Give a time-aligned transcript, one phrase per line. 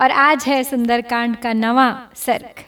[0.00, 2.64] और आज है सुंदरकांड का नवा सर्ग।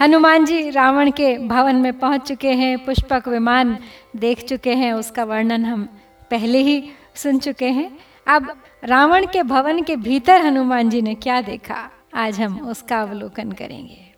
[0.00, 3.78] हनुमान जी रावण के भवन में पहुँच चुके हैं, पुष्पक विमान
[4.16, 5.84] देख चुके हैं, उसका वर्णन हम
[6.30, 11.40] पहले ही सुन चुके हैं। अब रावण के भवन के भीतर हनुमान जी ने क्या
[11.40, 14.14] देखा, आज हम उसका अवलोकन करेंगे।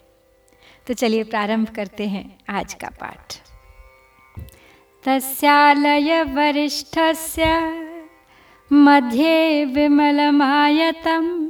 [0.87, 3.35] तो चलिए प्रारंभ करते हैं आज का पाठ।
[5.05, 7.45] तस्यालय वरिष्ठस्य,
[8.73, 11.48] मध्ये विमलमायतं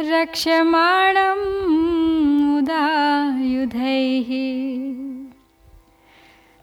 [0.00, 1.46] रक्ष्यमाणम्
[2.58, 4.30] उदायुधैः।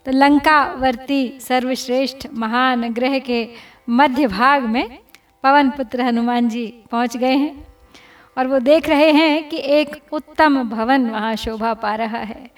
[0.06, 3.48] तो लंकावर्ती सर्वश्रेष्ठ महान ग्रह के
[3.88, 4.98] मध्य भाग में
[5.44, 7.66] पवन पुत्र हनुमान जी पहुँच गए हैं
[8.36, 12.50] और वो देख रहे हैं कि एक उत्तम भवन वहाँ शोभा पा रहा है।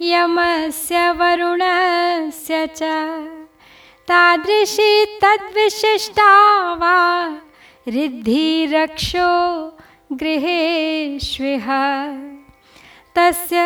[0.00, 3.41] यमस्य वरुणस्य च।
[4.08, 6.32] तादृशी तद्विशिष्टा
[6.74, 6.98] वा
[7.88, 9.30] रिद्धिरक्षो
[10.12, 11.66] गृहेष्विह।
[13.16, 13.58] तस्य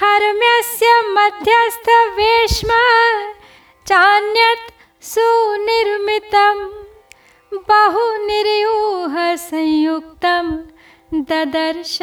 [0.00, 0.86] हर्म्यस्य
[1.16, 2.70] मध्यस्थवेश्म
[3.86, 4.72] चान्यत्
[5.04, 6.56] सुनिर्मितं
[7.68, 10.46] बहुनिर्यूहसंयुक्तं
[11.30, 11.98] ददर्श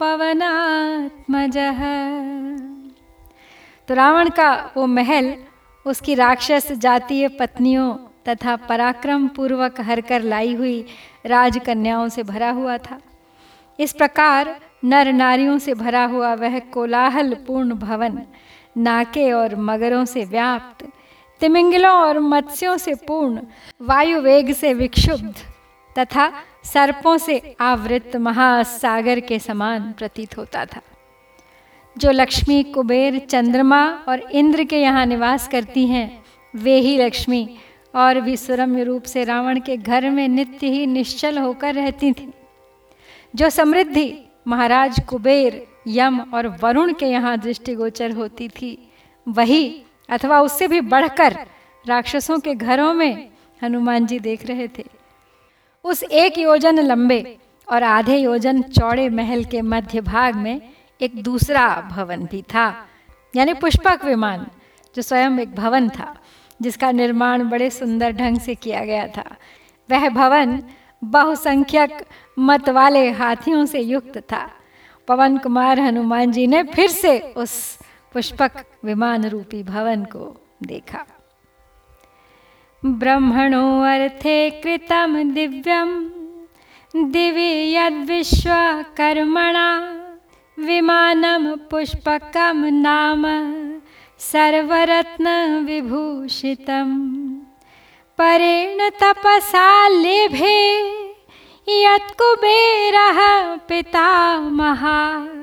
[0.00, 1.80] पवनात्मजः।
[3.88, 5.34] तो रावण का वो महल
[5.86, 7.94] उसकी राक्षस जातीय पत्नियों
[8.28, 10.84] तथा पराक्रम पूर्वक हरकर लाई हुई
[11.26, 12.98] राजकन्याओं से भरा हुआ था।
[13.78, 14.54] इस प्रकार
[14.84, 18.20] नर नारियों से भरा हुआ वह कोलाहल पूर्ण भवन,
[18.76, 20.84] नाके और मगरों से व्याप्त,
[21.40, 23.40] तिमिंगलों और मत्स्यों से पूर्ण,
[23.80, 25.34] वायु वेग से विक्षुब्ध
[25.96, 26.30] तथा
[26.64, 30.80] सर्पों से आवृत महासागर के समान प्रतीत होता था।
[31.98, 37.48] जो लक्ष्मी, कुबेर, चंद्रमा और इंद्र के यहाँ निवास करती हैं, वे ही लक्ष्मी।
[37.94, 42.32] और भी सुरम्य रूप से रावण के घर में नित्य ही निश्चल होकर रहती थी।
[43.34, 48.78] जो समृद्धि, महाराज, कुबेर, यम और वरुण के यहाँ दृष्टिगोचर होती थी,
[49.28, 51.38] वही अथवा उससे भी बढ़कर
[51.88, 53.28] राक्षसों के घरों में
[53.62, 54.84] हनुमान जी देख रहे थे।
[55.84, 57.38] उस एक योजन लंबे
[57.68, 60.60] और आधे योजन चौड़े महल के मध्य भाग में
[61.00, 62.88] एक दूसरा भवन भी था,
[63.36, 64.46] यानी पुष्पक विमान,
[64.96, 66.20] जो स्वयं एक भवन था,
[66.62, 69.36] जिसका निर्माण बड़े सुंदर ढंग से किया गया था।
[69.90, 70.62] वह भवन
[71.04, 72.06] बहुसंख्यक
[72.38, 74.50] मत वाले हाथियों से युक्त था।
[75.08, 77.78] पवन कुमार हनुमान जी ने फिर से उस
[78.12, 78.50] पुष्पक
[78.84, 81.06] विमान रूपी भवन को देखा।
[82.86, 86.10] ब्रह्मणो अर्थे कृतम दिव्यम,
[86.96, 89.92] दिव्य यद विश्वकर्मणा
[90.58, 93.24] विमानम पुष्पकम नाम
[94.18, 96.92] सर्वरत्नविभूषितं
[98.18, 100.60] परेण तपसा लेभे
[101.82, 103.20] यत्कुबेरः
[103.68, 105.34] पितामहात्।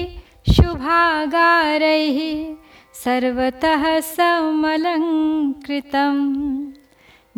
[0.55, 2.19] शुभागारैः
[3.05, 3.85] सर्वतः
[4.15, 6.17] समलङ्कृतं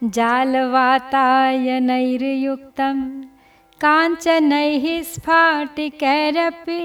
[0.03, 3.00] जालवातायनैर्युक्तं
[3.84, 6.79] काञ्चनैः स्फाटिकैरपि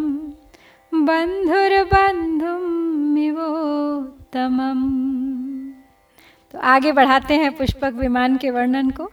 [3.13, 4.83] बंधुर्बंधुमिवोत्तमम्
[6.53, 9.11] तो आगे बढ़ाते हैं पुष्पक विमान के वर्णन को।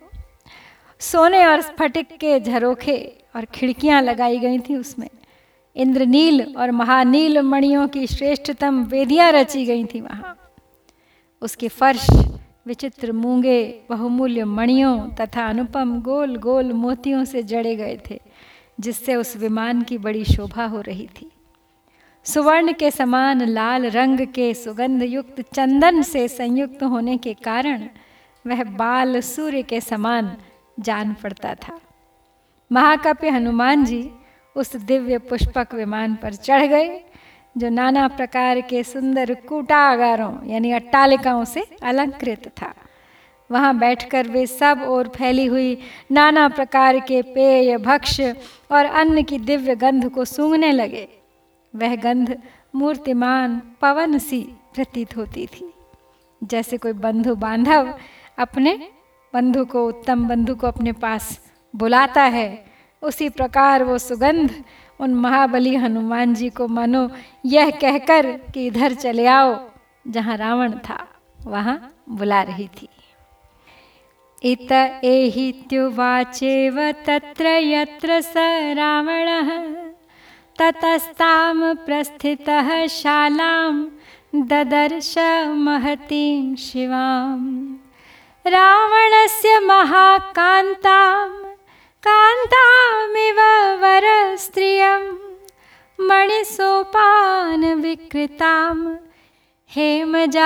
[1.00, 2.97] सोने और स्फटिक के झरोखे
[3.37, 5.09] और खिड़कियाँ लगाई गई थी उसमें।
[5.76, 10.37] इंद्रनील और महानील मणियों की श्रेष्ठतम वेदियाँ रची गई थी वहाँ।
[11.42, 12.07] उसके फर्श,
[12.66, 18.21] विचित्र मूँगे, बहुमूल्य मणियों तथा अनुपम गोल गोल मोतियों से जड़े गए थे,
[18.80, 21.30] जिससे उस विमान की बड़ी शोभा हो रही थी।
[22.27, 27.87] सुवर्ण के समान लाल रंग के सुगंध युक्त चंदन से संयुक्त होने के कारण
[28.47, 30.37] वह बाल सूर्य के समान
[30.81, 31.79] जान पड़ता था।
[32.73, 34.11] महाकाव्य हनुमान जी
[34.57, 37.00] उस दिव्य पुष्पक विमान पर चढ़ गए,
[37.59, 42.73] जो नाना प्रकार के सुंदर कूटागारों यानी अट्टालिकाओं से अलंकृत था।
[43.50, 45.79] वहाँ बैठकर वे सब और फैली हुई
[46.12, 48.21] नाना प्रकार के पेय भक्ष
[48.71, 51.09] और अन्न की दिव्य गंध को सूंघने लगे।
[51.75, 52.39] वह गंध
[52.75, 54.41] मूर्तिमान पवन सी
[54.75, 55.75] प्रतीत होती थी।
[56.45, 57.99] जैसे कोई बंधु बांधव
[58.39, 58.91] अपने
[59.35, 61.41] बंधु को, उत्तम बंधु को अपने पास
[61.77, 62.65] बुलाता है,
[63.03, 64.65] उसी प्रकार वो सुगंध
[65.00, 67.11] उन महाबली हनुमान जी को मानो,
[67.47, 69.71] यह कहकर कि इधर चले आओ,
[70.09, 71.07] जहाँ रावण था,
[71.47, 72.89] वहाँ बुला रही थी।
[74.43, 74.73] इत
[75.05, 78.33] एहित्युवाचेव तत्र यत्र स
[78.77, 79.89] रावणः
[80.61, 83.75] ततस्तां प्रस्थितः शालां
[84.50, 85.14] ददर्श
[85.67, 87.38] महतीं शिवां
[88.55, 91.29] रावणस्य महाकान्तां
[92.07, 93.40] कान्तामिव
[93.85, 95.07] वरस्त्रियं
[95.99, 96.99] मणिसोपानविकृतां
[99.76, 100.45] हेमजालविराजिताम्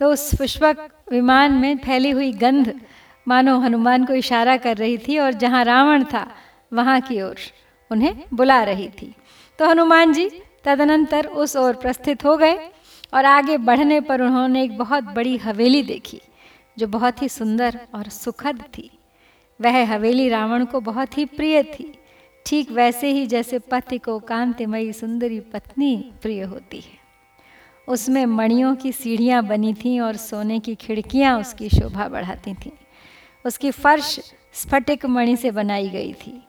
[0.00, 2.80] तो उस पुष्पक विमान में फैली हुई गंध
[3.26, 6.26] मानो हनुमान को इशारा कर रही थी और जहाँ रावण था,
[6.72, 7.36] वहाँ की ओर
[7.90, 9.14] उन्हें बुला रही थी।
[9.58, 10.30] तो हनुमान जी
[10.64, 12.56] तदनंतर उस ओर प्रस्थित हो गए
[13.14, 16.20] और आगे बढ़ने पर उन्होंने एक बहुत बड़ी हवेली देखी,
[16.78, 18.90] जो बहुत ही सुंदर और सुखद थी।
[19.60, 21.92] वह हवेली रावण को बहुत ही प्रिय थी।
[22.46, 26.98] ठीक वैसे ही जैसे पति को कांतिमयी सुंदरी पत्नी प्रिय होती है।
[27.88, 32.70] उसमें मणियों की सीढ़ियाँ बनी थीं और सोने की खिड़कियाँ उसकी शोभा बढ़ाती थीं।
[33.46, 34.18] उसकी फर्श
[34.54, 36.42] स्फटिक मणि से बनाई गई थी,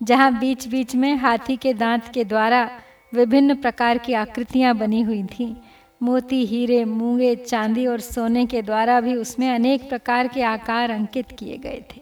[0.00, 2.68] जहाँ बीच बीच में हाथी के दांत के द्वारा
[3.12, 5.54] विभिन्न प्रकार की आकृतियाँ बनी हुई थीं।
[6.02, 11.32] मोती, हीरे, मूँगे, चांदी और सोने के द्वारा भी उसमें अनेक प्रकार के आकार अंकित
[11.32, 12.00] किए गए थे।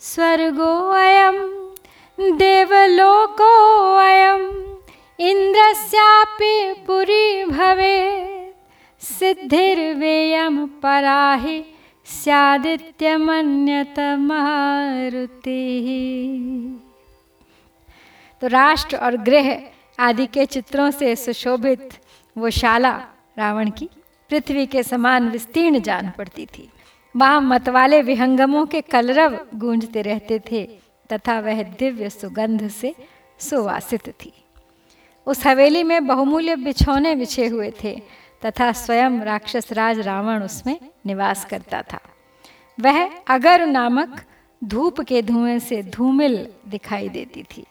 [0.00, 1.36] स्वर्गोऽयं
[2.38, 4.42] देवलोकोऽयम्
[5.20, 11.64] इन्द्रस्यापि पुरी भवेत्। सिद्धिर्वेयं पराहि
[12.06, 15.66] स्यादित्यमन्यत मारुति
[18.42, 19.62] तो राष्ट्र और गृह
[19.98, 21.88] आदि के चित्रों से सुशोभित
[22.36, 23.02] वो शाला
[23.38, 23.88] रावण की
[24.30, 26.70] पृथ्वी के समान विस्तीर्ण जान पड़ती थी।
[27.14, 30.64] वहाँ मतवाले विहंगमों के कलरव गूंजते रहते थे,
[31.10, 32.94] तथा वह दिव्य सुगंध से
[33.40, 34.32] सुवासित थी।
[35.26, 38.00] उस हवेली में बहुमूल्य बिछौने बिछे हुए थे,
[38.42, 42.00] तथा स्वयं राक्षस राज रावण उसमें निवास करता था।
[42.78, 44.20] वह अगर नामक
[44.62, 46.36] धूप के धुएँ से धूमिल
[46.68, 47.64] दिखाई देती थी,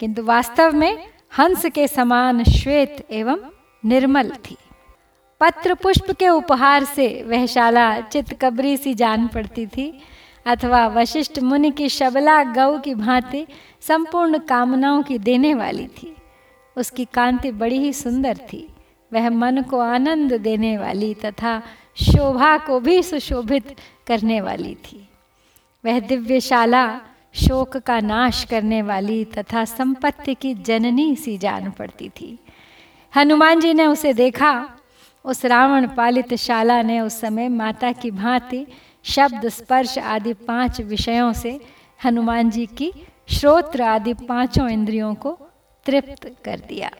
[0.00, 1.06] किंतु वास्तव में
[1.38, 3.40] हंस के समान श्वेत एवं
[3.84, 4.56] निर्मल थी।
[5.40, 10.00] पत्र पुष्प के उपहार से वह शाला चितकबरी सी जान पड़ती थी,
[10.46, 13.46] अथवा वशिष्ठ मुनि की शबला गौ की भांति
[13.80, 16.16] संपूर्ण कामनाओं की देने वाली थी।
[16.76, 18.68] उसकी कांति बड़ी ही सुंदर थी।
[19.12, 21.62] वह मन को आनंद देने वाली तथा
[21.94, 25.08] शोभा को भी सुशोभित करने वाली थी।
[25.84, 27.00] वह दिव्यशाला
[27.34, 32.38] शोक का नाश करने वाली तथा संपत्ति की जननी सी जान पड़ती थी।
[33.16, 34.52] हनुमान जी ने उसे देखा
[35.24, 38.66] उस रावण पालित शाला ने उस समय माता की भांति
[39.04, 41.58] शब्द स्पर्श आदि पाँच विषयों से
[42.04, 42.92] हनुमान जी की
[43.28, 45.38] श्रोत्र आदि पाँचों इंद्रियों को
[45.86, 46.90] तृप्त कर दिया।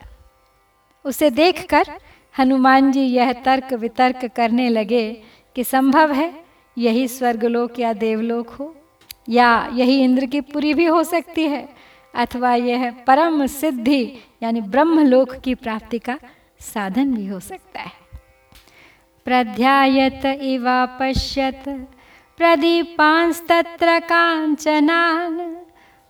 [1.04, 1.90] उसे देखकर
[2.34, 5.10] हनुमान जी यह तर्क वितर्क करने लगे
[5.56, 6.32] कि संभव है
[6.76, 8.74] यही स्वर्गलोक या देवलोक हो,
[9.28, 11.68] या यही इंद्र की पुरी भी हो सकती है,
[12.14, 14.02] अथवा यह परम सिद्धि
[14.42, 16.18] यानी ब्रह्मलोक की प्राप्ति का
[16.74, 18.07] साधन भी हो सकता है।
[19.28, 21.86] प्रध्यायत इवा पश्यत।
[22.38, 25.56] प्रदीपांस्तत्र कांचनान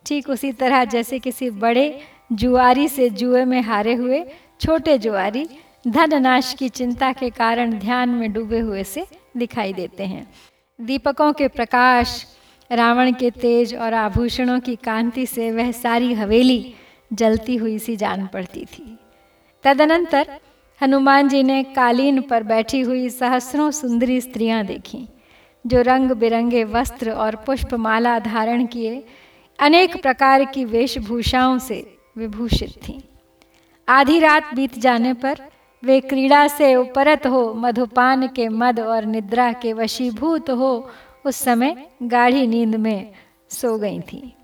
[0.06, 2.00] ठीक उसी तरह जैसे किसी बड़े
[2.32, 4.24] जुआरी से जुए में हारे हुए,
[4.60, 5.46] छोटे जुआरी
[5.88, 10.26] धन नाश की चिंता के कारण ध्यान में डूबे हुए से दिखाई देते हैं।
[10.80, 12.26] दीपकों के प्रकाश,
[12.70, 16.74] रावण के तेज और आभूषणों की कांति से वह सारी हवेली
[17.12, 18.98] जलती हुई सी जान पड़ती थी।
[19.64, 20.38] तदनंतर
[20.80, 25.08] हनुमान जी ने कालीन पर बैठी हुई सहस्रों सुंदरी स्त्रियाँ देखी।
[25.66, 29.05] जो रंग बिरंगे वस्त्र और पुष्पमाला धारण किए,
[29.59, 33.01] अनेक प्रकार की वेशभूषाओं से विभूषित थीं।
[33.88, 35.38] आधी रात बीत जाने पर
[35.85, 40.90] वे क्रीड़ा से उपरत हो, मधुपान के मद और निद्रा के वशीभूत हो,
[41.25, 43.12] उस समय गाढ़ी नींद में
[43.48, 44.35] सो गई थी।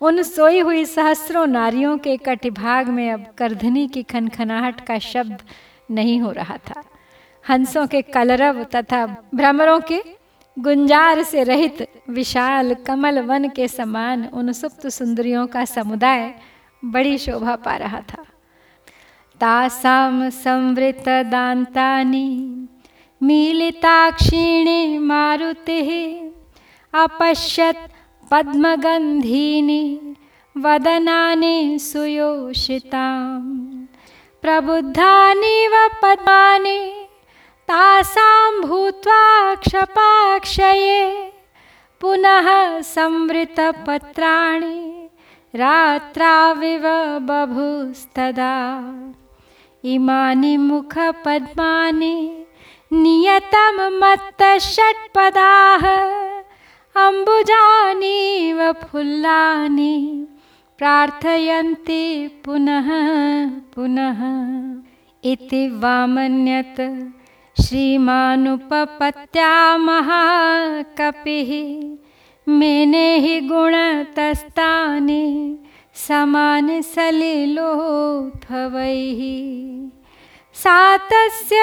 [0.00, 5.38] उन सोई हुई सहस्रों नारियों के कटिभाग में अब करधनी की खनखनाहट का शब्द
[5.90, 6.84] नहीं हो रहा था।
[7.48, 10.17] हंसों के कलरव तथा भ्रमरों के
[10.58, 16.34] गुंजार से रहित विशाल कमल वन के समान उन सुप्त सुंदरियों का समुदाय
[16.84, 18.24] बड़ी शोभा पा रहा था।
[19.40, 22.28] तासाम संवृत दांतानी
[23.22, 25.80] मीलिताक्षीणे मारुते,
[26.94, 27.76] अपश्यत
[28.30, 30.14] पद्मगंधीनि,
[30.56, 33.40] वदनानि सुयोषितां
[34.42, 37.07] प्रबुद्धानि व पद्मानि
[37.68, 41.00] तासां भूत्वा क्षपाक्षये
[42.00, 42.46] पुनः
[42.90, 44.78] संवृतपत्राणि
[45.60, 46.84] रात्राविव
[47.28, 48.54] बभूस्तदा।
[49.94, 52.16] इमानि मुखपद्मानि
[52.92, 55.84] नियतं मत्तषट्पदाः
[57.04, 59.94] अम्बुजानीव फुल्लानि
[60.78, 62.02] प्रार्थयन्ति
[62.44, 62.88] पुनः
[63.74, 64.20] पुनः।
[65.32, 66.80] इति वामन्यत
[67.62, 71.50] श्रीमानुपपत्या महाकपिः
[72.58, 75.24] मेने हि गुणतस्तानि
[76.06, 77.60] समानि सलिलोत्भवैः
[80.62, 80.78] सा
[81.10, 81.60] तस्य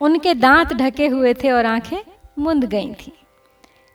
[0.00, 1.98] उनके दांत ढके हुए थे और आँखें
[2.38, 3.12] मुंद गई थी।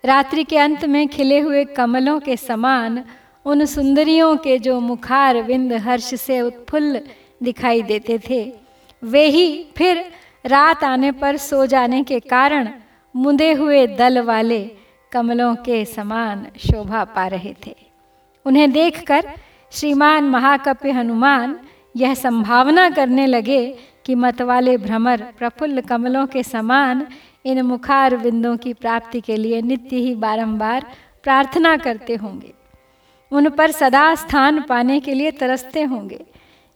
[0.06, 3.04] रात्रि के अंत में खिले हुए कमलों के समान
[3.45, 7.02] उन सुंदरियों के जो मुखार विंद हर्ष से उत्फुल्ल
[7.43, 8.54] दिखाई देते थे,
[9.04, 10.12] वे ही फिर
[10.45, 12.69] रात आने पर सो जाने के कारण
[13.15, 14.60] मुंदे हुए दल वाले
[15.12, 17.75] कमलों के समान शोभा पा रहे थे।
[18.45, 19.25] उन्हें देखकर
[19.71, 21.60] श्रीमान महाकपि हनुमान
[21.95, 23.65] यह संभावना करने लगे
[24.06, 27.08] कि मतवाले भ्रमर प्रफुल्ल कमलों के समान
[27.45, 30.86] इन मुखार बिंदों की प्राप्ति के लिए नित्य ही बारंबार
[31.23, 32.54] प्रार्थना करते होंगे।
[33.32, 36.19] उन पर सदा स्थान पाने के लिए तरसते होंगे,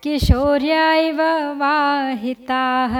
[0.03, 1.21] किशोर्या इव
[1.57, 2.97] वाहिताः।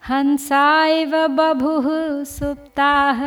[0.08, 1.88] हंसा इव बभुः
[2.34, 3.20] सुप्ताः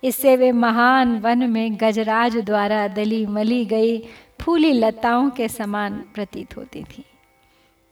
[0.02, 3.98] इससे वे महान वन में गजराज द्वारा दली मली गई
[4.40, 7.04] फूली लताओं के समान प्रतीत होती थी।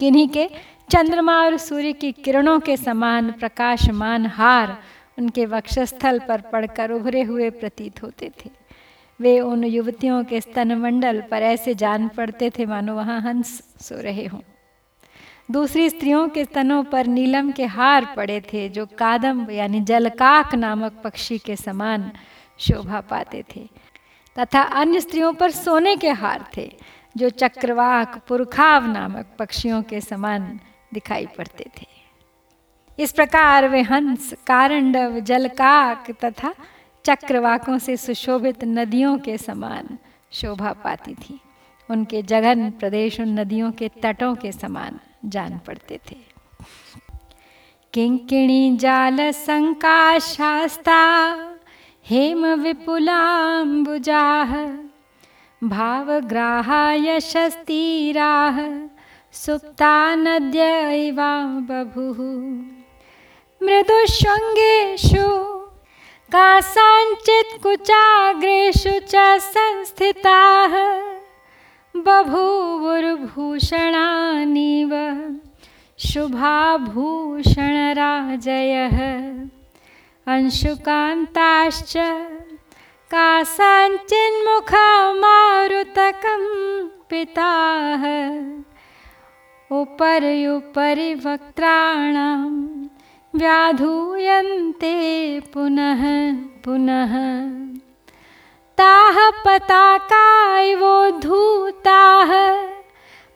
[0.01, 0.49] किन्हीं के
[0.90, 4.77] चंद्रमा और सूर्य की किरणों के समान प्रकाशमान हार
[5.19, 8.51] उनके वक्षस्थल पर पड़कर उभरे हुए प्रतीत होते थे।
[9.21, 14.27] वे उन युवतियों के स्तनमंडल पर ऐसे जान पड़ते थे मानो वहाँ हंस सो रहे
[14.27, 14.40] हों।
[15.50, 20.92] दूसरी स्त्रियों के स्तनों पर नीलम के हार पड़े थे, जो कादम्ब यानी जलकाक नामक
[21.04, 22.12] पक्षी के समान
[22.59, 23.68] शोभा पाते थे।
[24.38, 26.76] तथा अन्य स्त्रियों पर सोने के हार थे,
[27.16, 30.61] जो चक्रवाक पुरखाव नामक पक्षियों के समान
[30.94, 31.87] दिखाई पड़ते थे।
[32.98, 36.54] इस प्रकार वे हंस, कारंडव, जलकाक तथा
[37.04, 39.98] चक्रवाकों से सुशोभित नदियों के समान
[40.32, 41.40] शोभा पाती थी।
[41.90, 46.16] उनके जगन प्रदेश उन नदियों के तटों के समान जान पड़ते थे।
[47.92, 51.36] किंकिणी जाल संकाशास्ता,
[52.06, 54.70] हेम विपुलाम्बुजाः,
[55.64, 58.88] भावग्राहाय शस्तीराः
[59.32, 62.18] सुप्ता नद्यैवा बभुः।
[63.66, 65.56] मृदुशृङ्गेषु,
[66.32, 71.15] कासाञ्चित् कुचाग्रेषु च संस्थिताः
[71.96, 73.22] बभूवुर्भूषणानिव।
[75.98, 76.66] शुभाभूषणराजयः।
[80.26, 81.94] अंशुकान्ताश्च
[83.11, 84.46] कासाञ्चिन्मुखमारुतकं
[87.11, 88.04] पिताः।
[89.70, 92.50] उपरि वक्त्राणां
[93.35, 94.96] व्याधूयन्ते
[95.40, 97.65] पुनः पुनः।
[98.78, 102.32] ताः पताकायवोद्धूताः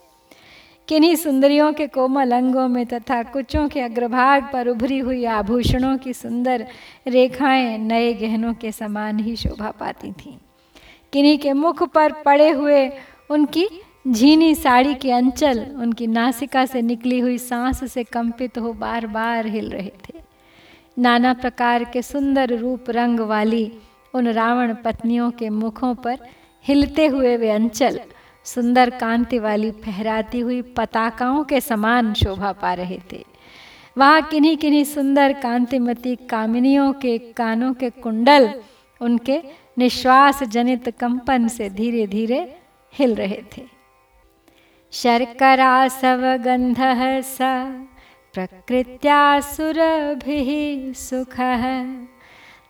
[0.89, 6.13] किन्हीं सुंदरियों के कोमल अंगों में तथा कुचों के अग्रभाग पर उभरी हुई आभूषणों की
[6.13, 6.67] सुंदर
[7.07, 10.37] रेखाएँ नए गहनों के समान ही शोभा पाती थीं।
[11.13, 12.91] किन्हीं के मुख पर पड़े हुए
[13.31, 13.69] उनकी
[14.09, 19.47] झीनी साड़ी के अंचल उनकी नासिका से निकली हुई सांस से कंपित हो बार बार
[19.47, 20.06] हिल रहे थे।
[20.97, 23.73] नाना प्रकार के सुंदर रूप रंग वाली
[24.15, 26.19] उन रावण पत्नियों के मुखों पर
[26.65, 28.01] हिलते हुए वे अंचल,
[28.45, 33.25] सुंदर कांति वाली फहराती हुई पताकाओं के समान शोभा पा रहे थे।
[33.97, 38.51] वहाँ किन्हीं किन्हीं सुंदर कांतिमती कामिनियों के कानों के कुंडल
[39.01, 39.43] उनके
[39.79, 42.41] निश्वास जनित कंपन से धीरे धीरे
[42.95, 43.63] हिल रहे थे।
[44.93, 46.77] शर्करा सव गंध
[47.25, 47.39] स
[48.37, 51.95] प्रकृत्यासुरभिः सुखः।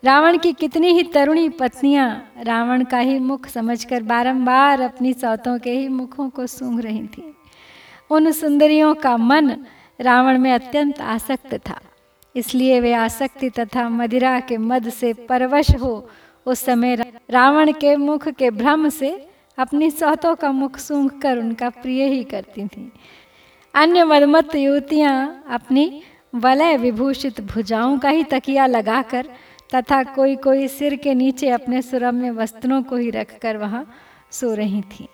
[0.02, 2.08] रावण की कितनी ही तरुणी पत्नियाँ
[2.44, 7.34] रावण का ही मुख समझकर बारंबार अपनी सौतों के ही मुखों को सूंघ रही थी।
[8.10, 9.56] उन सुंदरियों का मन
[10.00, 11.80] रावण में अत्यंत आसक्त था,
[12.34, 15.94] इसलिए वे आसक्ति तथा मदिरा के मद से परवश हो
[16.46, 19.16] उस समय रावण के मुख के भ्रम से
[19.58, 22.88] अपनी सौतों का मुख सूंघ कर उनका प्रिय ही करती थीं।
[23.74, 26.02] अन्य मदमत युवतियाँ अपनी
[26.34, 29.28] वलय विभूषित भुजाओं का ही तकिया लगाकर
[29.74, 33.86] तथा कोई कोई सिर के नीचे अपने सुरम्य वस्त्रों को ही रखकर वहाँ
[34.30, 35.08] सो रही थी।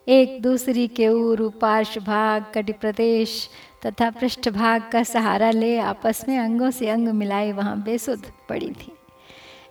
[0.08, 3.48] एक दूसरी के ऊर पार्श्व भाग, कटि प्रदेश
[3.86, 8.92] तथा पृष्ठभाग का सहारा ले आपस में अंगों से अंग मिलाए वहाँ बेसुध पड़ी थी।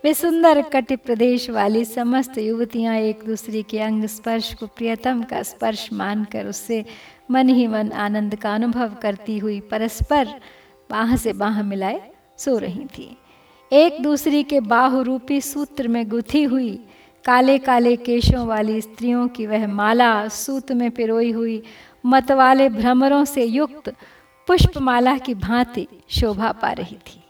[0.03, 5.41] वे सुंदर कटि प्रदेश वाली समस्त युवतियाँ एक दूसरे के अंग स्पर्श को प्रियतम का
[5.43, 6.83] स्पर्श मानकर उससे
[7.31, 10.33] मन ही मन आनंद का अनुभव करती हुई परस्पर
[10.91, 12.01] बाह से बाह मिलाए
[12.37, 13.17] सो रही थी।
[13.71, 16.73] एक दूसरे के बाहु रूपी सूत्र में गुथी हुई
[17.25, 21.61] काले काले केशों वाली स्त्रियों की वह माला सूत में पिरोई हुई
[22.05, 23.93] मत वाले भ्रमरों से युक्त
[24.47, 27.20] पुष्पमाला की भांति शोभा पा रही थी।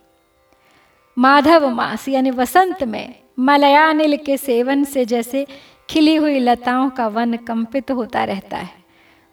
[1.18, 5.46] माधव मास यानी वसंत में मलयानिल के सेवन से जैसे
[5.90, 8.74] खिली हुई लताओं का वन कंपित होता रहता है।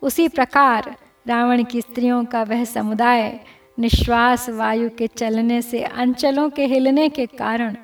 [0.01, 0.95] उसी प्रकार
[1.27, 3.39] रावण की स्त्रियों का वह समुदाय
[3.80, 7.75] निश्वास वायु के चलने से अंचलों के हिलने के कारण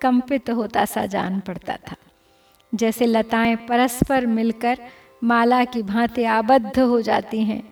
[0.00, 1.96] कंपित होता सा जान पड़ता था।
[2.74, 4.78] जैसे लताएँ परस्पर मिलकर
[5.24, 7.62] माला की भांति आबद्ध हो जाती हैं,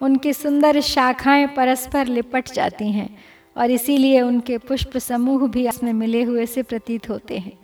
[0.00, 6.22] उनकी सुंदर शाखाएँ परस्पर लिपट जाती हैं और इसीलिए उनके पुष्प समूह भी इसमें मिले
[6.22, 7.58] हुए से प्रतीत होते हैं।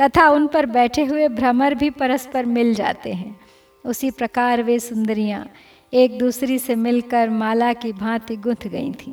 [0.00, 3.40] तथा उन पर बैठे हुए भ्रमर भी परस्पर मिल जाते हैं।
[3.84, 5.50] उसी प्रकार वे सुंदरियाँ
[5.94, 9.12] एक दूसरी से मिलकर माला की भांति गुंथ गई थीं।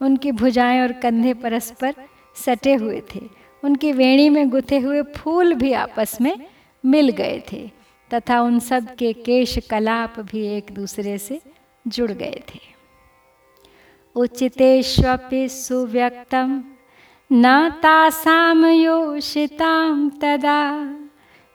[0.00, 1.94] उनकी भुजाएँ और कंधे परस्पर
[2.44, 3.20] सटे हुए थे।
[3.64, 6.36] उनकी वेणी में गुथे हुए फूल भी आपस में
[6.86, 7.70] मिल गए थे।
[8.14, 11.40] तथा उन सब के केश कलाप भी एक दूसरे से
[11.88, 12.77] जुड़ गए थे।
[14.18, 16.62] उचितेष्वपि सुव्यक्तम।
[17.32, 20.90] न तासाम योषिताम तदा।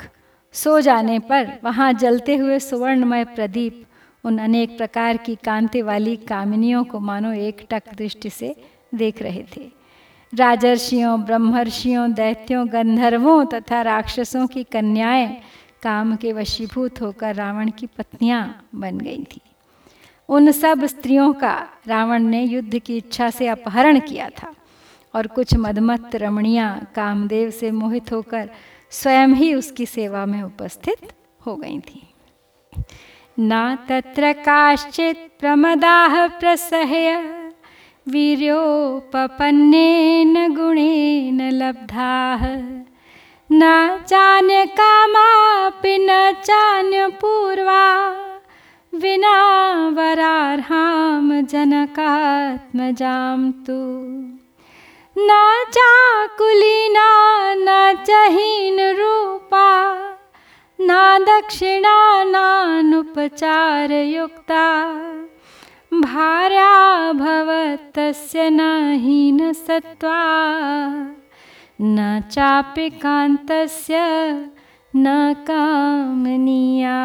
[0.54, 3.86] सो जाने पर वहाँ जलते हुए सुवर्णमय प्रदीप,
[4.24, 8.56] उन अनेक प्रकार की कांति वाली कामिनियों को मानो एक टक दृष्टि से
[8.96, 9.72] देख रहे थे।
[10.36, 15.38] राजर्षियों, ब्रह्मर्षियों, दैत्यों, गंधर्वों तथा राक्षसों की कन्याएँ
[15.84, 19.42] काम के वशीभूत होकर रावण की पत्नियाँ बन गई थी।
[20.30, 24.54] उन सब स्त्रियों का रावण ने युद्ध की इच्छा से अपहरण किया था
[25.16, 28.50] और कुछ मदमत्त रमणियाँ कामदेव से मोहित होकर
[28.92, 31.14] स्वयं ही उसकी सेवा में उपस्थित
[31.46, 32.04] हो गई थी।
[33.40, 37.16] न तत्र काश्चित प्रमदाह प्रसह्य,
[38.08, 39.14] वीर्योपपन्नेन
[40.56, 42.44] गुणेन लब्धाः
[43.52, 43.62] न
[44.08, 46.10] चान्यकामापि न
[46.44, 47.84] चान्यपूर्वा।
[49.02, 49.38] विना
[49.98, 53.80] वरार्हां जनकात्मजां तु।
[55.18, 55.30] न
[55.76, 57.10] चाकुलीना
[57.58, 57.68] न
[58.08, 58.10] च
[60.80, 60.92] न
[61.28, 61.98] दक्षिणा
[62.32, 63.36] नानुपचारयुक्ता
[65.94, 66.76] भार्या
[67.22, 68.60] भवतस्य न
[69.04, 70.22] हीनसत्त्वा
[71.82, 71.98] न
[72.32, 73.96] चापि कान्तस्य
[74.96, 75.06] न
[75.50, 77.00] कामनीया।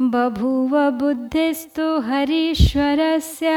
[0.00, 3.50] बभूव बुद्धिस्तु हरीश्वरस्य।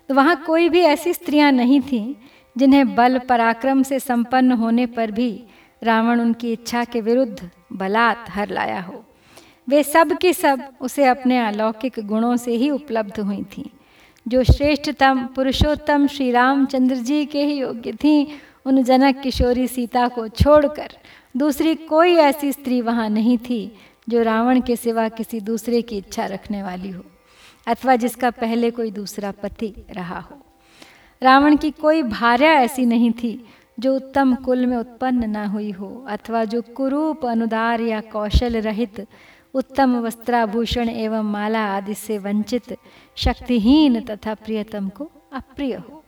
[0.10, 2.16] तो वहाँ कोई भी ऐसी स्त्रियाँ नहीं थीं,
[2.58, 5.44] जिन्हें बल पराक्रम से संपन्न होने पर भी
[5.84, 9.06] रावण उनकी इच्छा के विरुद्ध बलात् हर लाया हो।
[9.70, 13.64] वे सब की सब उसे अपने अलौकिक गुणों से ही उपलब्ध हुई थीं।
[14.28, 18.26] जो श्रेष्ठतम, पुरुषोत्तम श्री रामचंद्र जी के ही योग्य थीं,
[18.66, 20.90] उन जनक किशोरी सीता को छोड़कर
[21.38, 23.76] दूसरी कोई ऐसी स्त्री वहाँ नहीं थी,
[24.10, 27.04] जो रावण के सिवा किसी दूसरे की इच्छा रखने वाली हो,
[27.68, 30.38] अथवा जिसका पहले कोई दूसरा पति रहा हो।
[31.22, 33.46] रावण की कोई भार्या ऐसी नहीं थी,
[33.80, 39.06] जो उत्तम कुल में उत्पन्न न हुई हो, अथवा जो कुरूप, अनुदार या कौशल रहित
[39.54, 42.78] उत्तम वस्त्राभूषण एवं माला आदि से वंचित,
[43.16, 46.04] शक्तिहीन तथा प्रियतम को अप्रिय हो।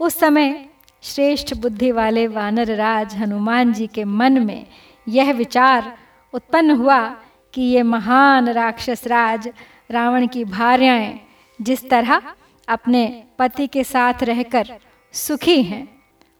[0.00, 0.68] उस समय
[1.02, 4.66] श्रेष्ठ बुद्धि वाले वानर राज हनुमान जी के मन में
[5.08, 5.98] यह विचार
[6.34, 7.08] उत्पन्न हुआ
[7.54, 9.48] कि ये महान राक्षस राज
[9.90, 11.20] रावण की भार्याएँ
[11.60, 12.22] जिस तरह
[12.68, 14.68] अपने पति के साथ रहकर
[15.12, 15.91] सुखी हैं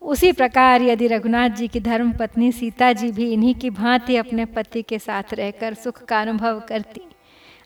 [0.03, 4.44] उसी प्रकार यदि रघुनाथ जी की धर्म पत्नी सीता जी भी इन्हीं की भांति अपने
[4.44, 7.00] पति के साथ रहकर सुख का अनुभव करती।